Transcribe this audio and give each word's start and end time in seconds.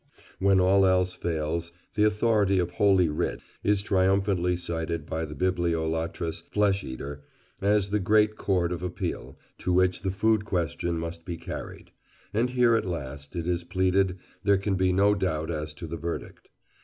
When 0.39 0.59
all 0.59 0.83
else 0.83 1.13
fails, 1.13 1.71
the 1.93 2.05
authority 2.05 2.57
of 2.57 2.71
Holy 2.71 3.07
Writ 3.07 3.39
is 3.63 3.83
triumphantly 3.83 4.55
cited 4.55 5.05
by 5.05 5.25
the 5.25 5.35
bibliolatrous 5.35 6.41
flesh 6.49 6.83
eater 6.83 7.21
as 7.61 7.91
the 7.91 7.99
great 7.99 8.35
court 8.35 8.71
of 8.71 8.81
appeal 8.81 9.37
to 9.59 9.71
which 9.71 10.01
the 10.01 10.09
food 10.09 10.43
question 10.43 10.97
must 10.97 11.23
be 11.23 11.37
carried; 11.37 11.91
and 12.33 12.49
here 12.49 12.75
at 12.75 12.83
least, 12.85 13.35
it 13.35 13.47
is 13.47 13.63
pleaded, 13.63 14.17
there 14.43 14.57
can 14.57 14.73
be 14.73 14.91
no 14.91 15.13
doubt 15.13 15.51
as 15.51 15.71
to 15.75 15.85
the 15.85 15.97
verdict. 15.97 16.49